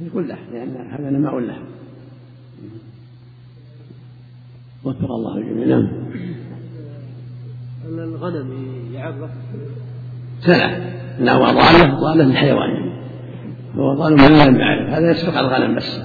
[0.00, 1.58] يقول له لأن هذا نماء له
[4.84, 5.66] وفق الله الجميع.
[5.66, 5.88] نعم.
[7.86, 9.30] الغنم يعرف.
[10.40, 12.92] سنة نعم ضالة ضالة الحيوان يعني
[13.74, 16.00] هو ضال من لم يعرف هذا يسبق الغنم بس.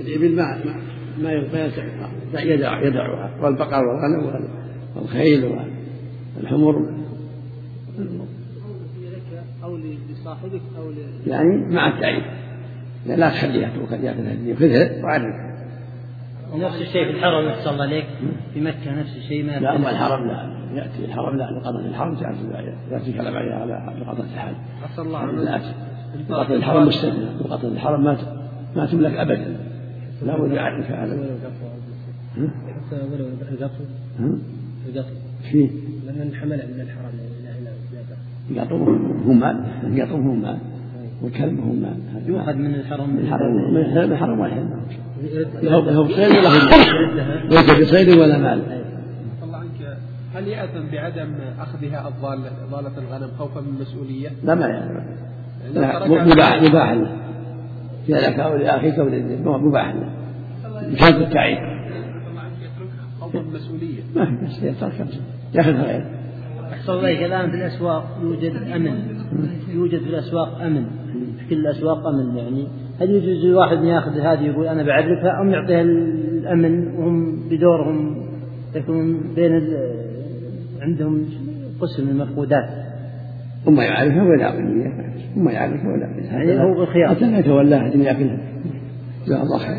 [0.00, 0.58] الإبل ما
[1.22, 3.42] ما يدع يدعها.
[3.42, 4.48] والبقر والغنم
[4.96, 5.44] والخيل
[6.36, 7.02] والحمر
[9.62, 9.76] أو
[10.42, 10.92] لصاحبك أو
[11.26, 12.24] يعني مع التعريف.
[13.06, 15.52] لا تخليها تؤخذ يأخذها خذها وعرفها
[16.54, 18.06] نفس الشيء في الحرم أحسن الله عليك.
[18.54, 20.62] في مكة نفس الشيء ما لا أما الحرم لا.
[20.74, 22.16] يأتي الحرم لا لقضاء الحرم
[22.90, 24.54] يأتي كلام عليها على لقضاء الحج
[24.84, 25.60] أحسن الله لا
[26.20, 28.16] لقضاء الحرم مستثنى لقضاء الحرم ما
[28.76, 29.56] ما تملك أبدا.
[30.22, 31.14] لا بد يعرف هذا
[33.12, 33.84] ولو القطو
[34.88, 35.14] القطو
[35.50, 35.70] فيه.
[36.06, 37.31] لمن حمله من الحرم
[38.60, 39.64] هو مال
[40.22, 40.58] هو مال
[41.22, 43.10] والكلب هو مال يؤخذ من الحرم.
[43.10, 44.68] من الحرم من الحرم ولا يحل
[45.62, 46.48] له صيد ولا
[47.50, 48.62] ليس بصيد ولا مال.
[49.42, 49.98] الله عنك
[50.34, 54.94] هل يأثم بعدم أخذها الضالة ضالة الغنم خوفا من المسؤولية؟ لا ما يأثم.
[56.30, 56.92] مباح مباح.
[56.92, 57.16] له
[58.06, 59.94] في لك أو لأخيك أو مباح.
[59.94, 60.08] له
[60.92, 61.58] بشرط التعيين.
[63.20, 65.06] خوفا من المسؤولية ما في بس يترك
[65.54, 66.21] ياخذ غيره
[66.72, 68.94] أحسن الله الآن في الأسواق يوجد أمن.
[69.74, 70.86] يوجد في الأسواق أمن.
[71.38, 72.66] في كل الأسواق أمن يعني.
[73.00, 78.26] هل يجوز لواحد أن يأخذ هذه يقول أنا بعرفها أم يعطيها الأمن وهم بدورهم
[78.74, 79.68] يكون بين
[80.80, 81.26] عندهم
[81.80, 82.70] قسم من المفقودات؟
[83.64, 87.08] ثم يعرفها ولا أمنية ثم يعرفها ولا يعني هو بالخيار.
[87.08, 88.38] حتى لا يتولاها الدنيا ياكلها
[89.26, 89.76] جزاه الله خير.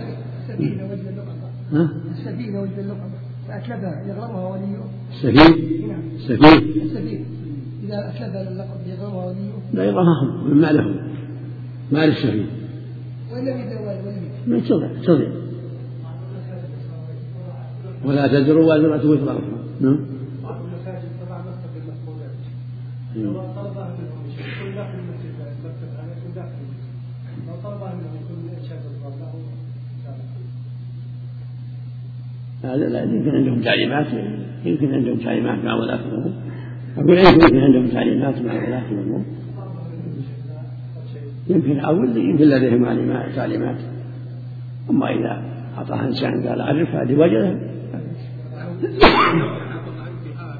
[0.49, 3.09] السفينة ولد اللقطة السفينة ولد اللقطة
[3.47, 4.77] فأتلفها يغرمها وليه
[5.13, 5.37] السفين
[6.15, 7.25] السفينة
[7.83, 10.95] إذا أتلفها اللقب وليه لا يضرهم من مالهم
[11.91, 12.47] مال السفين
[13.31, 15.29] وإن لم يتزوج ولم ما تضيع تضيع.
[18.05, 19.41] ولا تزر وازرة وزر أخرى
[19.81, 19.99] نعم.
[32.63, 34.07] هذا لا يمكن عندهم تعليمات.
[34.65, 36.33] يمكن عندهم تعليمات مع ولاة الأمور
[36.97, 39.23] أقول يمكن عندهم تعليمات مع ولاة الأمور
[41.47, 42.85] يمكن أو يمكن لديهم
[43.35, 43.77] تعليمات.
[44.89, 45.43] أما إذا
[45.77, 47.59] أعطاها إنسان قال أعرفها لوجهه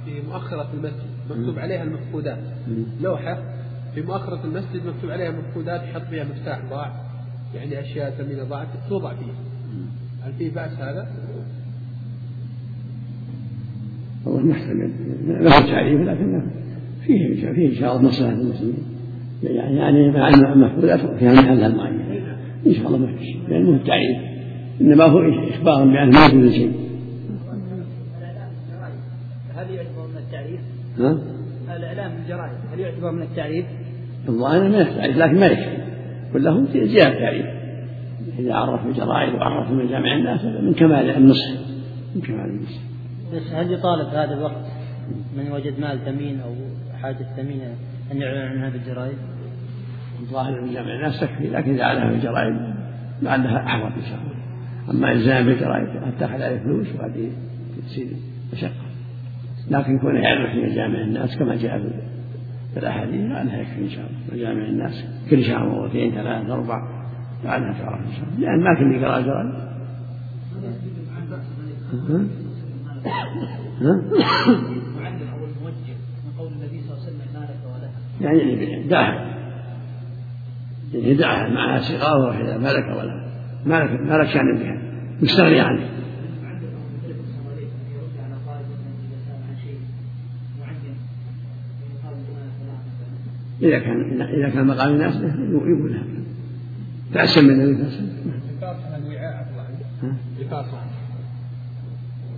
[0.06, 2.38] في مؤخرة المسجد مكتوب عليها المفقودات.
[3.02, 3.38] لوحة.
[3.96, 6.91] في مؤخرة المسجد مكتوب عليها مفقودات يحط فيها مفتاح ضاع.
[7.56, 9.35] يعني أشياء ثمينة ضاعت توضع فيها.
[10.24, 11.08] هل في بأس هذا؟
[14.28, 14.91] هو محتمل.
[15.28, 16.41] له تعريف لكن
[17.01, 18.84] فيه فيه إن شاء الله مصلحة المسلمين.
[19.44, 22.00] يعني يعني مع المفقودات فيها محلها المعين
[22.67, 23.39] إن شاء الله ما في شيء.
[23.50, 24.17] لأنه التعريف
[24.81, 25.19] إنما هو
[25.50, 26.72] إخبار بأنه ما يجوز شيء.
[29.56, 30.59] هل يعتبر من التعريف؟
[31.00, 31.17] ها؟
[31.78, 33.66] الإعلام بالجرائد هل يعتبر من التعريف؟
[34.29, 35.78] الظاهر من التعريف لكن ما يكفي.
[36.34, 37.45] كله زيادة تعريف
[38.40, 41.50] إذا عرف الجرائد وعرف من جامع الناس من كمال النصح.
[42.16, 42.92] من كمال النصح.
[43.35, 44.66] بس هل يطالب في هذا الوقت
[45.38, 46.55] من وجد مال ثمين أو
[47.01, 47.75] حاجة ثمينة
[48.11, 49.17] أن يعلن عنها بالجرائد؟
[50.19, 52.55] الظاهر من جامع الناس تكفي لكن إذا عليها بالجرائد
[53.22, 54.33] لعلها أعظم إن شاء الله
[54.89, 57.31] أما إلزام بالجرائد حتى أخذ عليه فلوس وهذه
[57.85, 58.07] تصير
[58.53, 58.83] مشقة
[59.69, 61.79] لكن كونه يعرف في جامع الناس كما جاء
[62.73, 67.03] في الأحاديث لعلها يكفي إن شاء الله جامع الناس كل شهر مرتين ثلاث أربع
[67.43, 69.73] لعلها تعرف إن شاء الله لأن ما كل يقرأ الجرائد
[73.81, 77.91] المعلم أو الموجه من قول النبي صلى الله عليه وسلم مالك ولها
[78.22, 79.34] يعني دعها.
[80.94, 83.24] يعني دعها معها سقاوة وإذا ملك ولا.
[83.66, 84.81] مالك مالك شأن بها.
[85.22, 85.90] مستغني عنه.
[93.62, 96.02] إذا كان إذا كان مقام الناس يقول
[97.14, 100.92] تأسم من النبي صلى الله عليه الوعاء.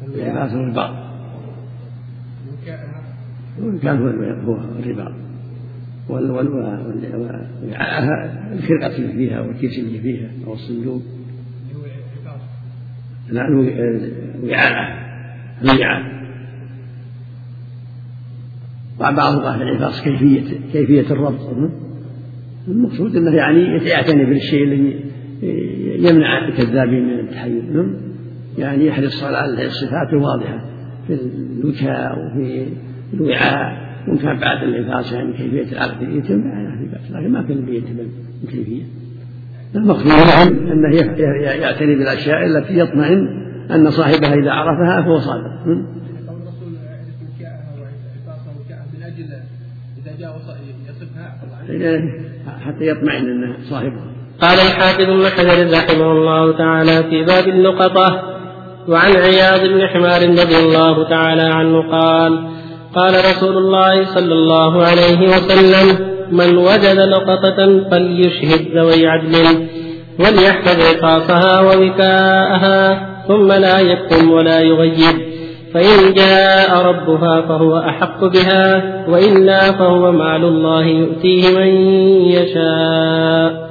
[0.08, 0.96] لباسه لباس الرباط
[3.82, 4.08] كان هو
[4.52, 5.12] هو الرباط
[8.54, 11.02] الخرقة اللي فيها والكيس اللي فيها أو الصندوق.
[13.30, 15.06] لا الوعاء
[15.62, 16.16] الوعاء
[19.00, 20.44] وبعض في العفاص كيفية
[20.74, 21.56] كيفية الربط
[22.68, 25.06] المقصود إنه يعني يعتني بالشيء الذي
[26.10, 27.64] يمنع الكذابين من التحيز
[28.58, 30.60] يعني يحرص على الصفات الواضحة
[31.08, 32.68] في الوكاء وفي
[33.14, 37.66] الوعاء وإن كان بعد الإنفاس يعني كيفية العقد يتم لا في بأس لكن ما كان
[37.66, 37.96] بيتم
[38.44, 38.84] الكيفية.
[39.76, 40.96] المقصود لهم أنه
[41.62, 43.28] يعتني بالأشياء التي يطمئن
[43.72, 45.52] أن صاحبها إذا عرفها فهو صادق.
[50.90, 51.40] يصفها
[52.66, 54.12] حتى يطمئن أنه صاحبها.
[54.42, 58.35] قال الحافظ ابن حجر رحمه الله تعالى في باب اللقطة
[58.90, 62.40] وعن عياض بن حمار رضي الله تعالى عنه قال
[62.96, 69.68] قال رسول الله صلى الله عليه وسلم من وجد لقطة فليشهد ذوي عدل
[70.20, 75.36] وليحفظ عقاصها ووكاءها ثم لا يكتم ولا يغيب
[75.74, 81.68] فإن جاء ربها فهو أحق بها وإلا فهو مال الله يؤتيه من
[82.28, 83.70] يشاء.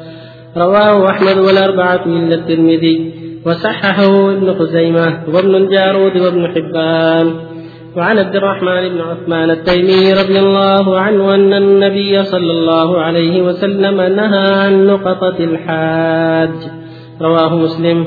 [0.57, 3.24] رواه أحمد والأربعة إلا الترمذي.
[3.47, 7.35] وصححه ابن خزيمة وابن الجارود وابن حبان.
[7.97, 14.01] وعن عبد الرحمن بن عثمان التيمي رضي الله عنه أن النبي صلى الله عليه وسلم
[14.01, 16.55] نهى عن لقطة الحاج.
[17.23, 18.05] رواه مسلم.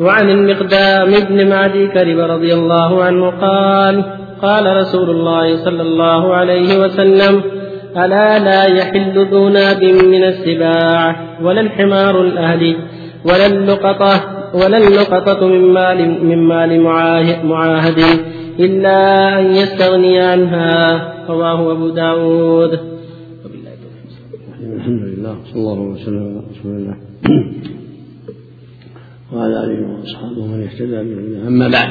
[0.00, 4.04] وعن المقدام بن معدي كرب رضي الله عنه قال
[4.42, 7.42] قال رسول الله صلى الله عليه وسلم
[7.96, 12.76] ألا لا يحل ذو ناب من السباع ولا الحمار الأهلي
[13.24, 16.80] ولا اللقطة ولا اللقطة من مال من مال
[17.44, 17.98] معاهد
[18.60, 18.98] إلا
[19.40, 21.14] أن يستغني عنها.
[21.28, 22.78] رواه أبو داود.
[24.76, 26.96] الحمد لله صلى الله وسلم على رسول الله.
[29.32, 31.48] وعلى آله وأصحابه من اهتدى بهداه.
[31.48, 31.90] أما بعد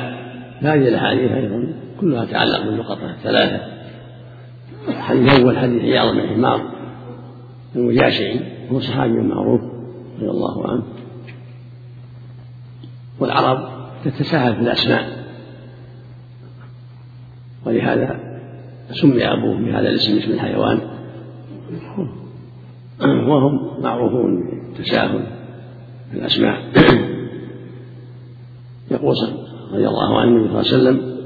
[0.62, 1.68] هذه الأحاديث أيضا
[2.02, 3.60] كلها تتعلق باللقطة الثلاثة.
[4.88, 6.62] الحديث الأول حديث عياض بن حمار
[7.76, 8.40] المجاشعي
[8.72, 9.62] هو صحابي معروف
[10.18, 10.84] رضي الله عنه.
[13.20, 13.70] والعرب
[14.06, 15.28] تتساهل في الأسماء.
[17.66, 18.20] ولهذا
[18.92, 20.82] سمي أبوه بهذا الاسم اسم الحيوان.
[23.02, 25.24] وهم معروفون بالتساهل
[26.12, 26.72] في الأسماء.
[28.92, 29.16] يقول
[29.72, 31.18] رضي الله عنه النبي صلى الله عليه وسلم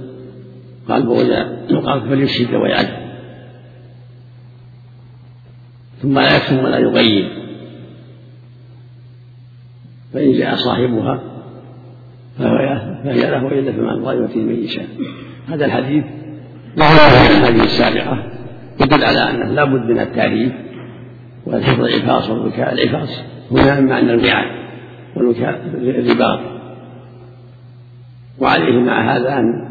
[0.87, 3.01] قال وإذا قال فليشهد ويعد.
[6.01, 7.41] ثم لا يكتم ولا يغيب.
[10.13, 11.30] فإن جاء صاحبها
[13.03, 14.85] فهي له وإلا فمع الله يؤتي من يشاء.
[15.49, 16.03] هذا الحديث
[16.77, 18.23] وهو الأحاديث السابقة
[18.81, 20.51] يدل على أنه لا بد من التعريف
[21.45, 22.73] والحفظ العفاص والوكاء.
[22.73, 24.45] العفاص هنا من معنى الوعاء
[25.15, 26.39] والوكاء الرباط.
[28.39, 29.69] وعليه مع هذا أن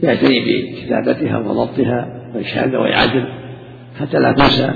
[0.00, 3.28] يعتني بكتابتها وضبطها وإشهاد ويعدل
[4.00, 4.70] حتى لا تنسى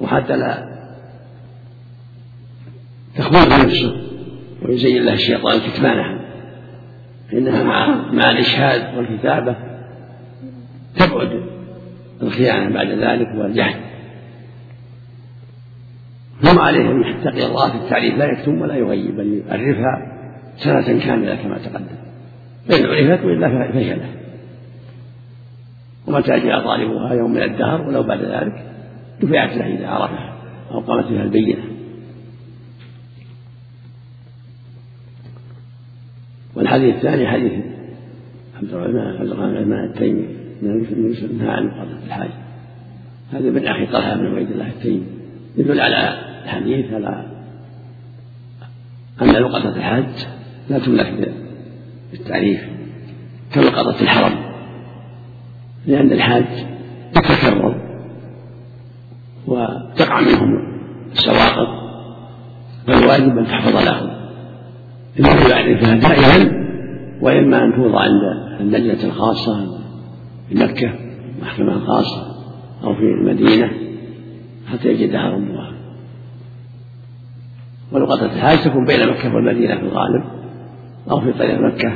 [0.00, 0.77] وحتى لا
[3.16, 3.96] تخبره نفسه
[4.62, 6.18] ويزين له الشيطان كتمانها.
[7.30, 9.56] فإنها مع مع الإشهاد والكتابة
[10.96, 11.42] تبعد
[12.22, 13.80] الخيانة بعد ذلك والجهل.
[16.44, 20.18] هم عليه أن يتقي الله في التعريف لا يكتم ولا يغيب بل يعرفها
[20.56, 21.98] سنة كاملة كما تقدم.
[22.68, 24.14] فإن عرفت وإلا له.
[26.06, 28.64] ومتى جاء طالبها يوم من الدهر ولو بعد ذلك
[29.22, 30.34] دفعت له إذا عرفها
[30.70, 31.77] أو قامت بها البينة.
[36.68, 37.52] والحديث الثاني حديث
[38.56, 40.28] عبد الرحمن عبد الرحمن التيمي
[40.62, 42.30] من يوسف نهى عن قضاء الحاج
[43.32, 45.06] هذا من أخي طلحة بن عبيد الله التيمي.
[45.56, 47.24] يدل على الحديث على
[49.22, 50.26] أن لقطة الحج
[50.70, 51.32] لا تملك
[52.10, 52.60] بالتعريف
[53.54, 54.34] كلقطة الحرم
[55.86, 56.44] لأن الحاج
[57.16, 57.74] يتكرر
[59.46, 60.78] وتقع منهم
[61.12, 61.68] السواقط
[62.86, 64.10] فالواجب أن تحفظ لهم.
[65.20, 66.67] إما يعرفها دائما
[67.20, 68.22] وإما أن توضع عند
[68.60, 69.78] اللجنة الخاصة
[70.48, 70.94] في مكة
[71.42, 72.38] محكمة خاصة
[72.84, 73.70] أو في المدينة
[74.66, 75.72] حتى يجدها ربها
[77.92, 80.24] ولقطة الحاج تكون بين مكة والمدينة في الغالب
[81.10, 81.92] أو في طريق مكة.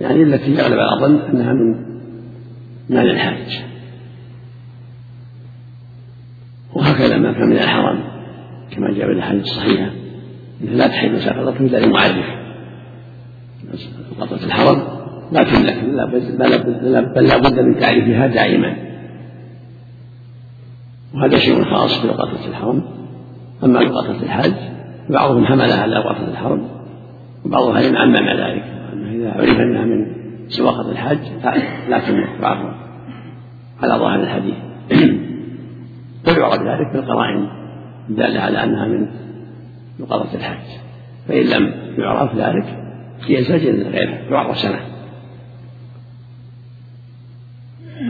[0.00, 1.74] يعني التي يغلب على الظن أنها من
[2.90, 3.64] مال الحاج.
[6.74, 7.98] وهكذا ما كان من الحرم
[8.70, 9.90] كما جاء في الأحاديث الصحيحة
[10.62, 12.47] أنها لا تحل ساقطته إلا لمعرف
[14.18, 14.82] لقطة الحرم
[15.32, 15.84] لا تملك
[17.14, 18.76] بل لا بد من تعريفها دائما.
[21.14, 22.82] وهذا شيء خاص بلقطة الحرم.
[23.64, 24.54] أما لقطة الحج
[25.10, 26.68] بعضهم حملها على لقطة الحرم
[27.44, 28.64] وبعض أهل عمم ذلك.
[28.92, 30.06] أنه إذا عرف أنها من
[30.48, 31.18] سواقة الحج
[31.88, 32.74] لا تملك بعضهم
[33.82, 34.54] على ظاهر الحديث.
[36.26, 37.48] ويعرف ذلك بالقرائن
[38.10, 39.06] الدالة على أنها من
[40.00, 40.66] لقطة الحج
[41.28, 42.87] فإن لم يعرف ذلك
[43.28, 44.80] ينسجن غيره يعرف سنة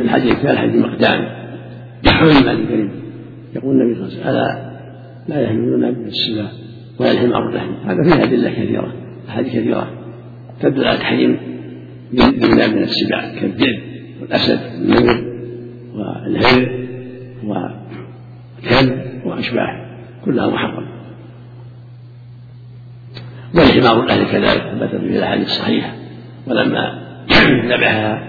[0.00, 1.38] الحديث الثالث حديث مقدام
[2.06, 2.90] يحول المال الكريم
[3.56, 4.68] يقول النبي صلى الله عليه وسلم ألا
[5.28, 6.50] لا يحملون من السباع
[7.00, 8.92] ولا الحمار اللحم هذا فيه أدلة كثيرة
[9.28, 9.90] أحاديث كثيرة.
[10.60, 11.38] تدل على تحريم
[12.12, 12.24] من
[12.74, 13.80] من السباع كالذئب
[14.20, 15.24] والأسد والنمر
[15.94, 16.88] والهر
[17.44, 19.88] والكلب وأشباه
[20.24, 20.97] كلها محرمة.
[23.54, 25.92] والحمار الأهل كذلك ثبت في الأحاديث الصحيحة.
[26.46, 27.08] ولما
[27.70, 28.22] ذبحها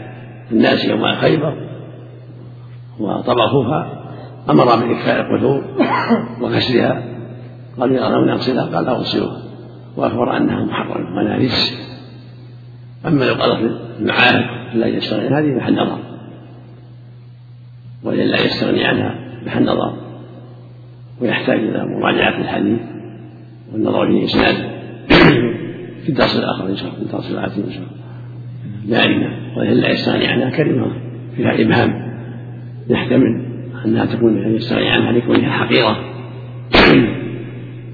[0.51, 1.69] الناس يوم خيبر
[2.99, 3.99] وطبخوها
[4.49, 5.63] أمر بإكفاء القدور
[6.41, 7.03] وكسرها
[7.79, 9.41] قالوا يرون نغسلها قال لا أغسلوها
[9.97, 11.89] وأخبر أنها محرمة وأنها رجس
[13.07, 15.99] أما لو قالت المعاهد لا يستغني هذه محل نظر.
[18.03, 19.93] ولله يستغني عنها محل نظر.
[21.21, 22.79] ويحتاج إلى مراجعة الحديث
[23.73, 24.78] والنظر في إسناده.
[26.03, 27.99] في الدرس الآخر إن شاء الله في الدرس الآتي إن شاء الله.
[28.87, 30.91] لأن ولله يستغني عنها كلمة
[31.35, 32.09] فيها إبهام.
[32.89, 33.45] يحتمل
[33.85, 35.97] أنها تكون يستغني عنها لكونها حقيرة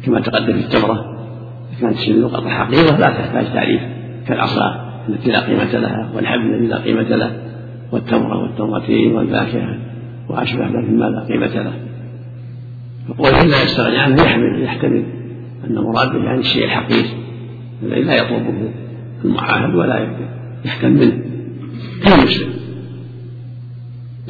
[0.06, 1.16] كما تقدم في التمرة
[1.82, 3.82] كانت اللقطة حقيرة لا تحتاج تعريف.
[4.28, 7.32] كالعصا التي لا قيمة لها والحبل الذي لا قيمة له
[7.92, 9.78] والتمرة والتمرتين والفاكهة
[10.30, 11.74] وأشبه ذلك ما لا قيمة له.
[13.08, 15.06] فقول لا يستغني عنه يحمل يحتمل
[15.64, 17.06] أن مراد به يعني الشيء الحقير
[17.84, 18.72] الذي لا يطلبه
[19.26, 20.08] المعاهد ولا
[20.66, 21.22] يحتمل
[22.04, 22.50] كالمسلم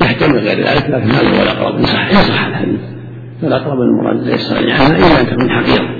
[0.01, 1.75] يحتمل غير ذلك لكن هذا هو الأقرب.
[1.75, 2.79] إن صح إن صح الحديث.
[3.41, 5.96] فالأقرب المراد لا يستغني عنها إلا أن تكون حقيرة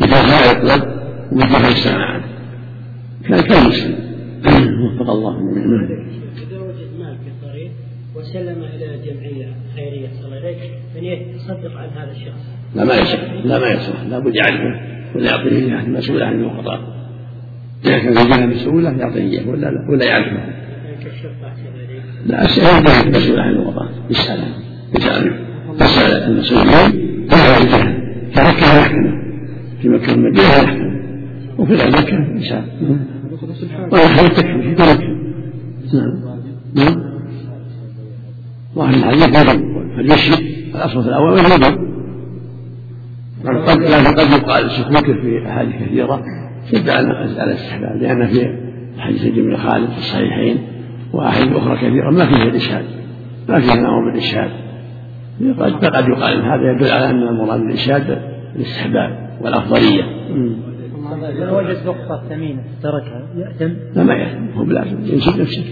[0.00, 0.88] بجهة لا يطلب
[1.32, 2.24] وبجهة يستغنى عنه
[3.42, 3.94] كالمسلم
[4.84, 5.58] وفق الله من
[6.48, 7.70] إذا وجد مال في الطريق
[8.14, 10.56] وسلم إلى جمعية خيرية صلى الله عليه
[10.98, 12.63] أن يتصدق عن هذا الشخص.
[12.74, 14.80] لا ما يصح لا ما يصح لابد يعرفه
[15.14, 16.80] ولا يعطيه اياه المسؤول عن الوقطاء
[17.86, 20.40] إذا كان في جهه مسؤوله يعطيه إياه ولا لا ولا يعرفه
[22.26, 24.38] لا الشهيد المسؤول عن الوقطاء يسال
[24.96, 25.32] يسال
[25.80, 27.94] يسال المسؤولين فهو الجهه
[28.34, 29.24] كمكه يحكمه
[29.82, 30.94] في مكه والمدينه يحكمه
[31.58, 32.64] وفي غير مكه يسال
[33.92, 35.14] ويحكم التكفير في مكه
[35.94, 36.24] نعم.
[36.74, 37.14] نعم.
[38.74, 39.62] ظاهر الحديث نظر
[39.96, 41.93] فليشهد الأصل في الأول نظر
[44.06, 46.22] قد لكن قد يقال سكوته في احاديث كثيره
[46.72, 48.48] شد على الاستحباب لأن في
[48.98, 50.58] حديث بن خالد في الصحيحين
[51.12, 52.84] وأحاديث أخرى كثيرة ما فيها الإشهاد
[53.48, 54.50] ما فيها نوع بالإشهاد.
[55.58, 58.18] قد قد يقال هذا يدل على أن المراد بالإشهاد
[58.56, 60.02] الاستحباب والأفضلية.
[61.38, 65.64] لو وجد نقطة ثمينة تركها يأتم؟ لا ما يأتم هو بلازم ينشد نفسه.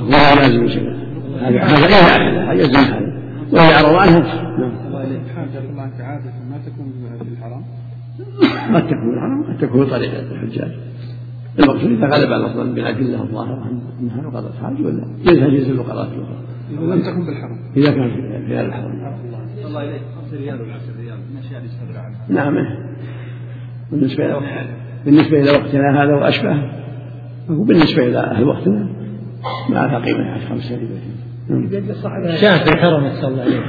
[0.00, 0.96] هو لازم ينشد.
[1.40, 3.09] هذا هذا إذا هذا يلزم هذا.
[3.52, 4.18] وهي يعرض عنه
[4.58, 4.72] نعم.
[4.86, 7.64] الله عادة ما تكون في الحرم
[8.74, 10.70] قد تكون الحرم قد تكون طريقة الحجاج.
[11.58, 16.38] المقصود إذا غلب على الظن بالأدلة الظاهرة أنها نقضت حاج ولا؟ جنس النقضات الأخرى
[16.70, 19.00] إذا لم تكن بالحرم إذا كان في في الحرم
[19.66, 22.54] الله إليك خمس ريال ولا عشر ريال من الأشياء اللي يستدرى عنها نعم.
[23.90, 24.66] بالنسبة إلى
[25.04, 26.70] بالنسبة إلى وقتنا هذا وأشبه
[27.48, 28.88] فهو بالنسبة إلى أهل وقتنا
[29.68, 31.09] ما لها قيمة عشر خمس ريال
[32.40, 33.60] شاة في الحرم صلى الله عليه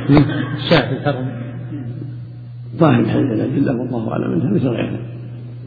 [0.70, 1.42] شاة في الحرم.
[2.78, 5.00] ظاهر الأدلة والله أعلم منها مثل غيرها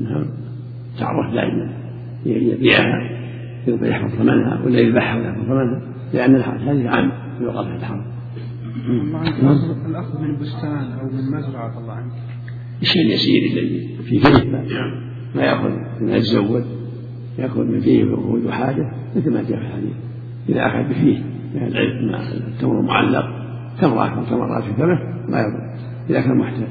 [0.00, 0.24] نعم.
[0.98, 1.70] تعرف دائما.
[2.26, 3.10] يبيعها
[3.66, 5.80] يحفظ ثمنها ولا يذبحها ولا يحفظ ثمنها
[6.12, 8.04] لأن هذه عام في وقت الحرم.
[9.86, 12.12] الأخذ من بستان أو من مزرعة الله عنك.
[12.82, 14.50] الشيء اليسير الذي في فيه
[15.34, 16.64] ما يأخذ من يتزود
[17.38, 19.96] يأخذ من فيه وجود حاجة مثل ما جاء في الحديث.
[20.48, 23.44] إذا أخذ بفيه من العلم مع التمر المعلق
[23.80, 25.74] تمر أكثر تمرات في فمه ما يضر.
[26.10, 26.68] إذا كان محتاج.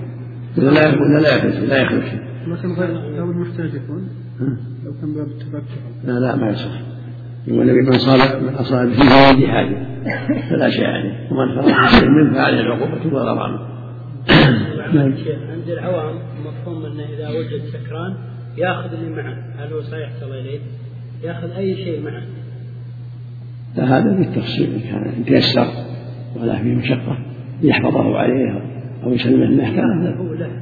[0.57, 2.19] إذا لا يكون لا يخرج لا يخرج شيء.
[2.47, 2.69] لكن
[3.17, 4.09] لو المحتاج يكون؟
[4.85, 5.81] لو كان باب التبتع.
[6.03, 6.81] لا لا ما يصح.
[7.47, 9.77] يقول النبي من صاب من اصاب فيه حاجة
[10.49, 11.27] فلا شيء عليه.
[11.31, 13.59] ومن فرق شيء منه فعليه العقوبة والغرامه
[15.53, 18.15] عند العوام مفهوم انه إذا وجد سكران
[18.57, 19.37] يأخذ اللي معه.
[19.57, 20.59] هل هو صحيح صلى إليه؟
[21.23, 22.23] يأخذ أي شيء معه.
[23.75, 25.67] لا هذا بالتفصيل ان كان تيسر
[26.41, 27.17] ولا فيه مشقة
[27.61, 28.61] يحفظه عليه
[29.03, 30.15] أو يسلمه له كان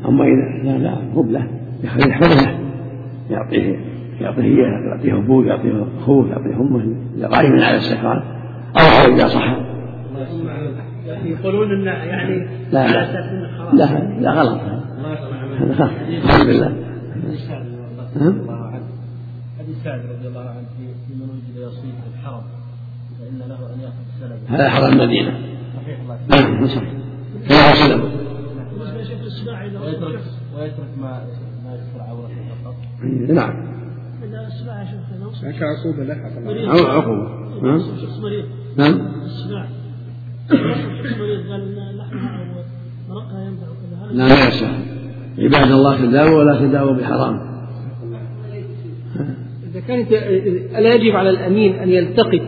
[0.06, 1.48] أما إذا لا لا هو له
[1.84, 2.60] يحفظه له
[3.30, 3.80] يعطيه
[4.22, 8.22] يعطيه إياه يعطيه أبوه يعطيه أخوه يعطيه أمه إذا غائب على السكران
[8.80, 9.58] أو هو إذا صح.
[11.26, 12.92] يقولون انه يعني لا على
[13.74, 14.60] لا لا لا غلط.
[15.60, 16.76] هذا غلط الحمد لله.
[19.60, 20.66] حديث سعد رضي الله عنه.
[20.78, 22.50] في من وجد يصيب في الحرم فان له
[23.21, 23.21] ان ياخذ السلب
[24.48, 25.40] هذا حرم المدينة.
[25.76, 26.18] صحيح الله.
[26.30, 26.94] نعم صحيح.
[27.50, 28.02] كما سلم
[29.82, 30.22] ويترك
[30.58, 31.26] ويترك ما
[31.66, 32.76] ما يذكر عورته فقط.
[33.30, 33.72] نعم.
[34.32, 34.50] يا
[35.34, 36.16] شيخ كعقوبة له
[36.72, 37.28] أو عقوبة
[37.64, 37.80] نعم.
[37.80, 38.46] شخص مريض
[38.78, 38.94] نعم.
[39.26, 39.66] السباع
[40.50, 42.42] شخص مريض قال لحمها
[43.10, 43.22] أو
[44.12, 44.72] لا لا يصح
[45.38, 47.52] عباد الله تداووا ولا تداووا بحرام.
[49.72, 52.42] إذا كانت ألا يجب على الأمين أن يلتقط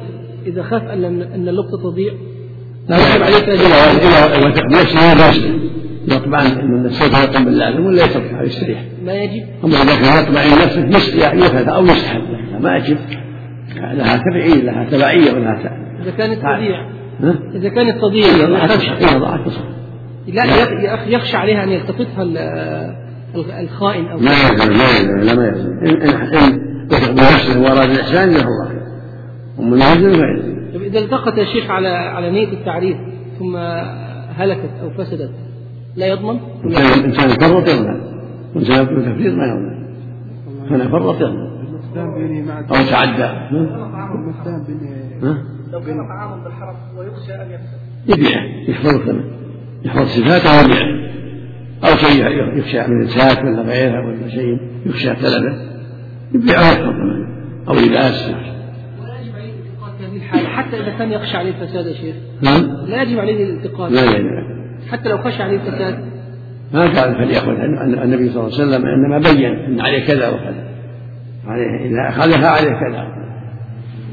[0.46, 2.14] إذا خاف أن أن اللقطة تضيع؟
[2.90, 3.68] لا يجب عليك إذا
[4.70, 5.54] لا يصلح
[6.08, 10.90] يطمع ان السوف يقوم باللازم ولا يتركها يستريح ما يجب اما اذا كان يطمع ان
[10.90, 12.22] نفسه يفعل أو يسحب
[12.62, 12.98] ما يجب
[13.76, 16.90] لها تبعيه لها تبعيه ولها اذا كانت تضيع
[17.56, 19.42] اذا كانت تضيع اذا ضاعت
[20.28, 20.44] لا
[21.08, 22.24] يخشى عليها ان يلتقطها
[23.36, 28.46] الخائن أو ما يلزم ما يلزم لا ما يلزم ان وثق بنفسه واراد الاحسان له
[29.60, 32.98] يلزم فيلزم إذا التقط يا شيخ على على نية التعريف
[33.40, 33.56] ثم
[34.36, 35.32] هلكت أو فسدت
[35.96, 38.02] لا يضمن؟ الانسان فرط يضمن.
[38.56, 39.84] وانسان يكون تفريط ما يضمن.
[40.70, 41.54] كان فرط يضمن.
[42.70, 43.30] أو تعدى.
[45.74, 49.24] لو كان طعاما بالحرم ويخشى أن يفسد يبيعه يحفظ الثمن
[49.86, 51.04] يحفظ صفاته ويبيعه
[51.84, 55.58] أو شيء يخشى من انساك ولا غيرها ولا شيء يخشى تلفه
[56.34, 57.28] يبيعه ويحفظ ثمنه
[57.68, 58.32] أو لباس
[60.64, 62.16] حتى إذا كان يخشى عليه الفساد يا شيخ.
[62.42, 62.62] نعم.
[62.88, 64.26] لا يجب عليه الالتقاط لا يجب
[64.92, 66.06] حتى لو خشى عليه الفساد.
[66.74, 67.50] ما قال فليأخذ
[68.04, 70.64] النبي صلى الله عليه وسلم إنما بين أن عليه كذا وكذا.
[71.48, 73.08] عليه إذا أخذها عليه كذا.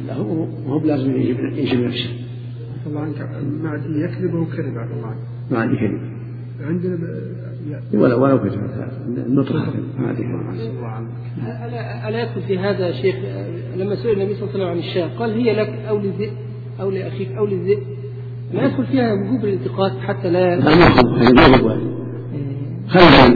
[0.09, 2.11] له هو بلازم يجيب نفسه.
[2.87, 3.21] الله عنك.
[3.63, 5.15] ما عندي يكذب وهو كذب على الله
[5.51, 6.01] ما عندي كذب.
[6.67, 6.97] عندنا
[7.95, 8.37] ولو ولو
[9.99, 10.23] ما عندي
[11.65, 13.17] ألا ألا يدخل في هذا شيخ
[13.77, 16.33] لما سئل النبي صلى الله عليه وسلم عن الشاة قال هي لك أو للذئب
[16.81, 17.79] أو لأخيك أو للذئب
[18.55, 21.81] لا يدخل فيها وجوب الالتقاط حتى لا لا ما هذا ما
[22.89, 23.27] خلف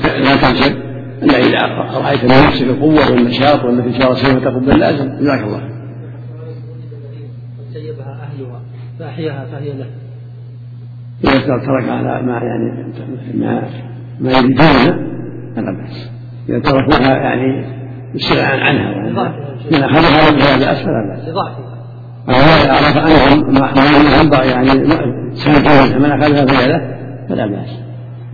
[0.00, 0.74] لا تنسى.
[1.22, 1.58] إلا إذا
[1.98, 5.70] رأيت من نفسك القوة والنشاط ان شاء الله سوف تقوم باللازم جزاك الله
[7.72, 8.30] سيبها
[9.02, 9.86] اهلها فاحياها فهي له.
[11.24, 12.92] إذا ترك على ما يعني
[13.34, 13.68] ما
[14.20, 14.98] ما يريدونها
[15.56, 16.10] فلا بأس.
[16.48, 17.64] إذا تركوها يعني
[18.16, 18.94] استغناء عنها
[19.72, 21.28] من أخذها بها بأس فلا بأس.
[22.28, 22.34] أو
[22.74, 23.54] عرف أنهم
[24.30, 24.70] ما يعني
[25.32, 26.80] سنة من أخذها فهي له
[27.28, 27.80] فلا بأس.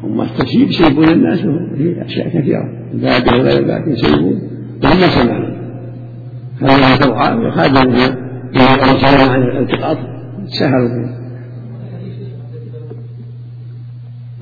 [0.05, 1.41] أما التسييب يسيبون الناس
[1.77, 2.65] في أشياء كثيرة.
[2.95, 4.41] الباقي وغير الباقي يسيبون
[4.85, 5.57] وهم ما سمعوا
[6.63, 9.99] هذا وخادم إذا أرسلوا عن الالتقاط.
[10.51, 11.27] فيه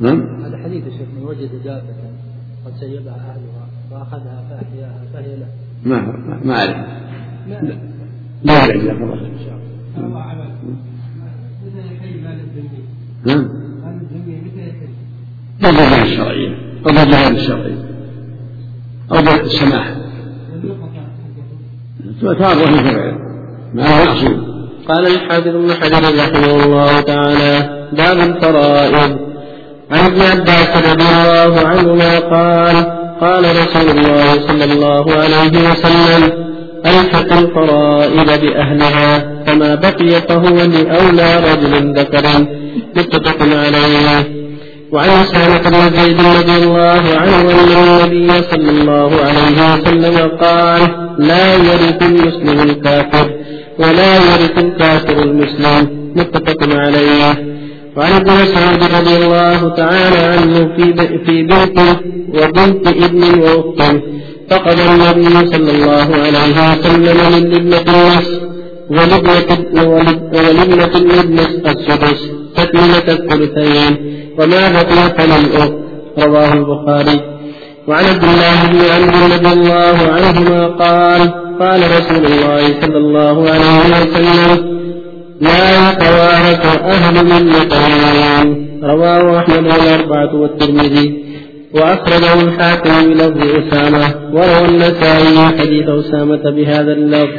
[0.01, 0.45] نعم.
[0.45, 1.85] هذا حديث الشيخ من وجد دابة
[2.67, 5.47] قد سيبها أهلها فأخذها فأحياها فهي له.
[5.85, 6.01] ما
[6.45, 6.77] ما أعرف.
[7.49, 7.79] لا.
[8.45, 9.35] يعرف جزاك الله.
[12.01, 12.21] خير
[13.27, 13.49] نعم
[15.63, 16.49] بالضبط الشرعية
[16.87, 17.77] أو بالجهاد الشرعي
[19.13, 19.95] أو بالسماح
[22.39, 22.59] تعرض
[23.75, 24.44] ما هو معصوم
[24.89, 27.55] قال الحافظ ابن حجر رحمه الله تعالى
[27.93, 29.19] باب الفرائض.
[29.91, 32.77] عن ابن عباس رضي الله عنهما قال
[33.21, 36.33] قال رسول الله صلى الله عليه وسلم
[36.87, 39.11] ألحق الفرائض بأهلها
[39.47, 42.27] فما بقي فهو لأولى رجل ذكر.
[42.97, 44.45] متفق عليه.
[44.93, 50.81] وعن أسامة بن زيد رضي الله عنه أن النبي صلى الله عليه وسلم قال
[51.19, 53.44] لا يرث المسلم الكافر.
[53.79, 55.89] ولا يرث الكافر المسلم.
[56.17, 57.55] متفق عليه.
[57.97, 60.85] وعن ابن مسعود رضي الله تعالى عنه في
[61.27, 61.79] في بنت
[62.29, 63.97] وبنت ابن واخت
[64.51, 68.41] فقد النبي صلى الله عليه وسلم من لابنة النصف
[68.91, 69.51] ولابنة
[70.35, 72.21] ولابنة الابن السدس
[72.57, 73.93] تكملة الثلثين.
[74.39, 75.73] وما بقي فللأخت
[76.19, 77.21] رواه البخاري.
[77.89, 84.03] وعن عبد الله بن عمرو رضي الله عنهما قال قال رسول الله صلى الله عليه
[84.03, 84.75] وسلم
[85.41, 91.25] لا يتوارث أهل ملتين رواه أحمد والأربعة والترمذي
[91.75, 97.39] وأخرجه الحاكم بلفظ أسامة وروى النسائي حديث أسامة بهذا اللفظ.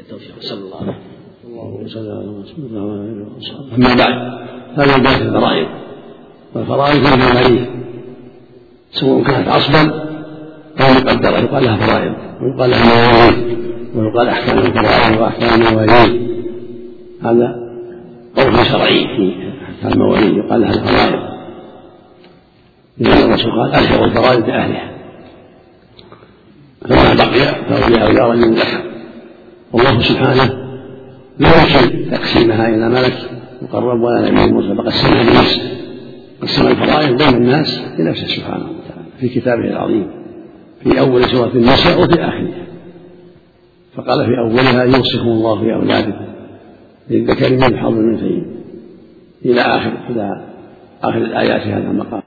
[0.00, 0.96] التوفيق صلى الله عليه
[2.42, 2.66] وسلم.
[3.76, 4.14] أما بعد
[4.76, 5.68] هذا من باب الفرائض
[6.54, 7.68] والفرائض هي المواريث
[8.92, 10.07] سواء كانت عصبا
[10.80, 12.12] أو مقدرة يقال لها فرائض.
[12.42, 13.58] ويقال لها مواريث
[13.94, 16.12] ويقال أحكام الفرائض وأحكام المواريث
[17.22, 17.56] هذا
[18.36, 19.32] قول شرعي في
[19.64, 21.28] أحكام المواريث يقال لها الفرائض.
[22.98, 24.90] لأن الرسول قال ألحقوا الفرائض بأهلها
[26.88, 28.82] فما بقي فهو لأولى رجل ذكر
[29.72, 30.68] والله سبحانه
[31.38, 33.30] لا يحسن تقسيمها إلى ملك
[33.62, 34.76] مقرب ولا نبي مرسل.
[34.76, 35.62] فقسمها بنفسه
[36.42, 40.10] قسم الفرائض بين الناس بنفسه سبحانه وتعالى في كتابه العظيم.
[40.82, 42.66] في أول سورة النساء وفي آخرها.
[43.94, 46.24] فقال في أولها يوصيكم الله في أولادكم
[47.10, 48.46] للذكر مثل حظ الأنثيين
[49.44, 50.44] إلى آخر إلى
[51.02, 52.22] آخر الآيات في هذا المقام.